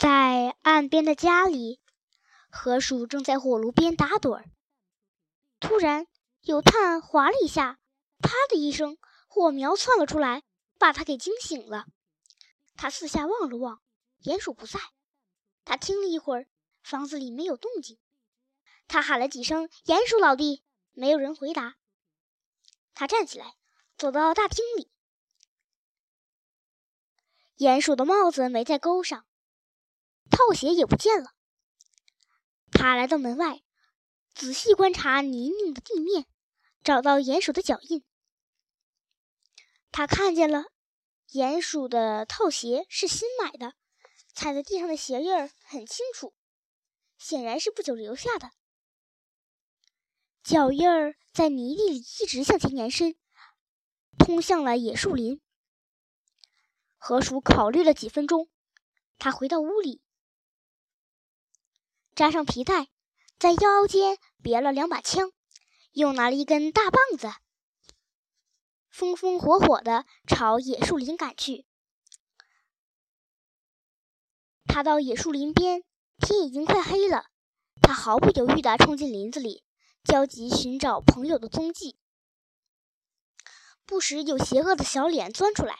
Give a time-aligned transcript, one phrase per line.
[0.00, 1.78] 在岸边的家里，
[2.50, 4.46] 河鼠正在火炉边打盹儿。
[5.60, 6.06] 突然，
[6.40, 7.78] 有炭划了一下，
[8.22, 8.96] 啪的一声，
[9.28, 10.42] 火苗窜了出来，
[10.78, 11.84] 把他给惊醒了。
[12.76, 13.82] 他四下望了望，
[14.22, 14.80] 鼹鼠不在。
[15.66, 16.48] 他听了一会儿，
[16.82, 17.98] 房子里没有动静。
[18.88, 20.64] 他喊了几声“鼹鼠老弟”，
[20.96, 21.76] 没有人回答。
[22.94, 23.54] 他站起来，
[23.98, 24.90] 走到大厅里。
[27.58, 29.26] 鼹鼠的帽子没在钩上，
[30.30, 31.32] 套鞋也不见了。
[32.72, 33.62] 他来到门外，
[34.34, 36.26] 仔细观察泥泞的地面，
[36.82, 38.04] 找到鼹鼠的脚印。
[39.92, 40.66] 他看见了
[41.32, 43.74] 鼹鼠的套鞋是新买的，
[44.32, 46.32] 踩在地上的鞋印儿很清楚，
[47.18, 48.52] 显然是不久留下的。
[50.42, 53.14] 脚印儿在泥地里一直向前延伸，
[54.18, 55.40] 通向了野树林。
[56.96, 58.48] 河鼠考虑了几分钟，
[59.18, 60.02] 他回到屋里，
[62.14, 62.88] 扎上皮带，
[63.38, 65.32] 在腰间别了两把枪，
[65.92, 67.32] 又拿了一根大棒子，
[68.90, 71.66] 风风火火地朝野树林赶去。
[74.66, 75.82] 他到野树林边，
[76.18, 77.26] 天已经快黑了，
[77.80, 79.64] 他毫不犹豫地冲进林子里，
[80.04, 81.96] 焦急寻找朋友的踪迹。
[83.86, 85.76] 不时有邪恶的小脸钻出来。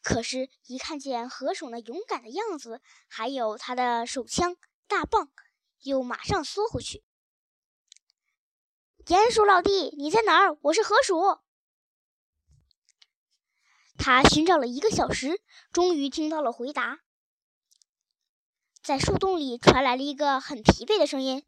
[0.00, 4.56] 可是，一看见河鼠那勇敢的样子，还有他的手枪、
[4.88, 5.30] 大棒，
[5.82, 7.04] 又马上缩回去。
[9.04, 10.56] 鼹鼠老弟，你在哪儿？
[10.62, 11.40] 我是河鼠。
[13.98, 17.00] 他寻找了一个小时，终于听到了回答。
[18.82, 21.44] 在树洞里传来了一个很疲惫的声音：“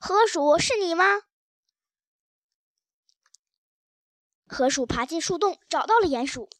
[0.00, 1.04] 河鼠，是你吗？”
[4.50, 6.50] 河鼠爬进树洞，找到了鼹鼠。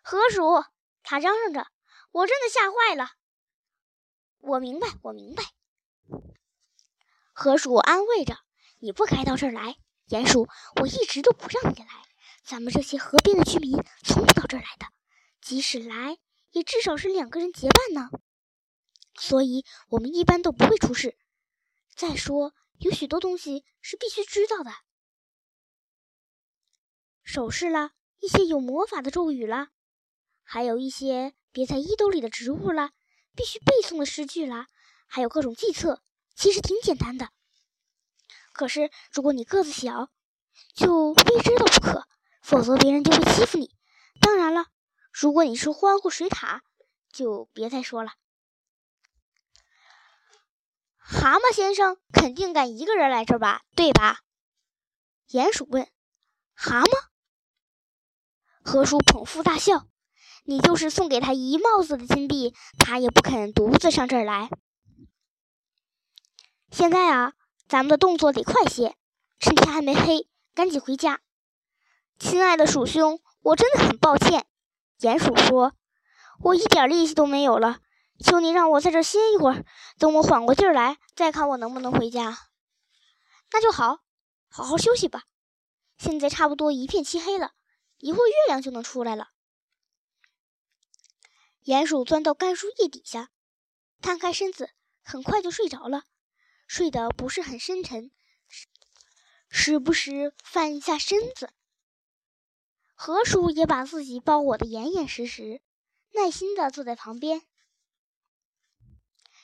[0.00, 0.64] 河鼠，
[1.02, 1.66] 他嚷嚷着
[2.12, 3.14] ：“我真的吓坏了。”
[4.40, 5.42] 我明白，我明白。
[7.32, 8.38] 河鼠安慰着
[8.80, 9.76] ：“你不该到这儿来。”
[10.08, 10.48] 鼹鼠，
[10.80, 11.88] 我一直都不让你来。
[12.42, 14.86] 咱们这些河边的居民从不到这儿来的，
[15.42, 16.16] 即使来，
[16.52, 18.08] 也至少是两个人结伴呢。
[19.14, 21.18] 所以，我们一般都不会出事。
[21.94, 24.70] 再说，有许多东西是必须知道的，
[27.22, 29.68] 首饰啦，一些有魔法的咒语啦。
[30.42, 32.92] 还有一些别在衣兜里的植物啦，
[33.38, 34.66] 必须背诵的诗句啦，
[35.06, 36.02] 还有各种计策，
[36.34, 37.28] 其实挺简单的。
[38.52, 40.10] 可是如果你个子小，
[40.74, 42.08] 就非知道不可，
[42.42, 43.72] 否则别人就会欺负你。
[44.20, 44.66] 当然了，
[45.12, 46.62] 如果你是欢呼水獭，
[47.12, 48.14] 就别再说了。
[50.96, 53.62] 蛤蟆先生肯定敢一个人来这儿吧？
[53.76, 54.18] 对吧？
[55.28, 55.88] 鼹鼠问。
[56.54, 56.88] 蛤蟆？
[58.64, 59.86] 河鼠捧腹大笑。
[60.50, 64.48] 你就是送给他一帽子的金币，他也不肯独自上这儿来。
[66.70, 67.34] 现在啊，
[67.68, 68.96] 咱们的动作得快些，
[69.38, 71.20] 趁天还没黑，赶紧回家。
[72.18, 74.46] 亲爱的鼠兄，我真的很抱歉。
[74.98, 75.74] 鼹鼠说
[76.40, 77.80] ：“我一点力气都没有了，
[78.18, 79.66] 求你让我在这歇一会儿，
[79.98, 82.38] 等我缓过劲儿来，再看我能不能回家。”
[83.52, 83.98] 那就好，
[84.48, 85.24] 好好休息吧。
[85.98, 87.52] 现在差不多一片漆黑了，
[87.98, 89.28] 一会儿月亮就能出来了。
[91.68, 93.28] 鼹鼠钻到干树叶底下，
[94.00, 94.70] 摊开身子，
[95.02, 96.04] 很快就睡着了。
[96.66, 98.10] 睡得不是很深沉，
[99.50, 101.52] 时不时翻一下身子。
[102.94, 105.60] 河鼠也把自己包裹得严严实实，
[106.14, 107.46] 耐心地坐在旁边。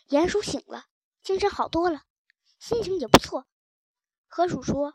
[0.08, 0.86] 鼹鼠醒了，
[1.22, 2.04] 精神好多了，
[2.58, 3.46] 心情也不错。
[4.28, 4.94] 河鼠说：“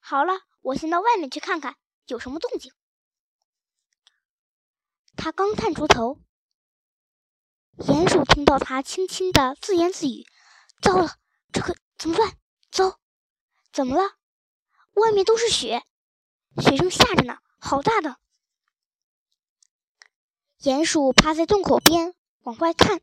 [0.00, 2.72] 好了，我先到外面去看看有什么动静。”
[5.18, 6.18] 他刚探出头。
[7.80, 10.26] 鼹鼠听到他轻轻的自言自语
[10.82, 11.16] ：“糟了，
[11.50, 12.36] 这可怎么办？
[12.70, 12.98] 走，
[13.72, 14.18] 怎么了？
[14.92, 15.82] 外面都是雪，
[16.58, 18.18] 雪正下着呢，好大的！”
[20.60, 23.00] 鼹鼠趴在洞口边往外看，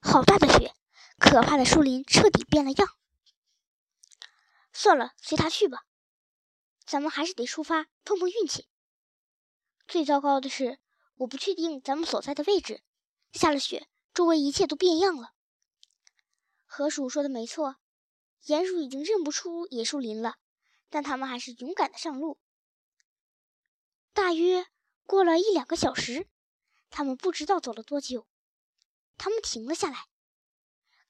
[0.00, 0.74] 好大的雪，
[1.18, 2.88] 可怕的树林彻底变了样。
[4.72, 5.84] 算了，随他去吧，
[6.86, 8.66] 咱们还是得出发碰碰运气。
[9.86, 10.78] 最糟糕的是，
[11.16, 12.82] 我不确定咱们所在的位置，
[13.32, 13.86] 下了雪。
[14.16, 15.34] 周围一切都变样了。
[16.64, 17.76] 河鼠说的没错，
[18.46, 20.36] 鼹鼠已经认不出野树林了，
[20.88, 22.38] 但他们还是勇敢的上路。
[24.14, 24.68] 大约
[25.04, 26.26] 过了一两个小时，
[26.88, 28.26] 他们不知道走了多久，
[29.18, 30.06] 他们停了下来，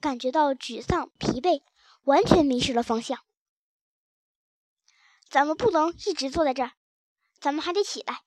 [0.01, 1.63] 感觉到沮丧、疲惫，
[2.03, 3.25] 完全迷失了方向。
[5.31, 6.73] 咱们不能一直坐在这儿，
[7.39, 8.25] 咱们还得起来。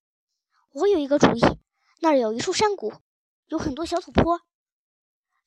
[0.71, 1.41] 我有一个主意，
[1.99, 2.93] 那儿有一处山谷，
[3.47, 4.41] 有很多小土坡。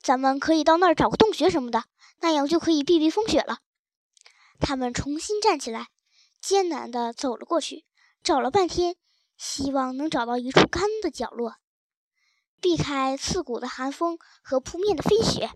[0.02, 1.84] 咱们可以到那儿找个洞穴什么的，
[2.20, 3.58] 那样就可以避避风雪了。
[4.58, 5.88] 他们重新站起来，
[6.40, 7.84] 艰难地走了过去，
[8.22, 8.96] 找了半天，
[9.36, 11.56] 希望能找到一处干的角落，
[12.60, 15.50] 避开刺骨的寒风和扑面的飞雪。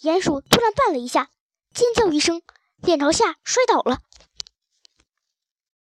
[0.00, 1.30] 鼹鼠突然绊了一下，
[1.74, 2.42] 尖叫一声，
[2.78, 4.00] 脸朝下摔倒了。